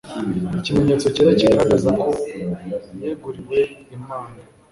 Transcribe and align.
ikimenyetso 0.57 1.07
cyera 1.15 1.31
kigaragaza 1.39 1.89
ko 2.01 2.09
yeguriwe 3.01 3.59
imana 3.95 4.35